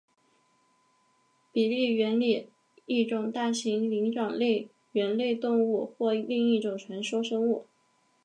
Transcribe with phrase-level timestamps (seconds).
[1.51, 2.47] 比利猿里的
[2.87, 7.67] 一种大型灵长类猿类动物或另一种传说生物。